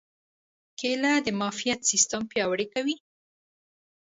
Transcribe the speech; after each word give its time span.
کېله 0.79 1.13
د 1.25 1.27
معافیت 1.39 1.79
سیستم 1.91 2.21
پیاوړی 2.31 2.67
کوي. 2.73 2.95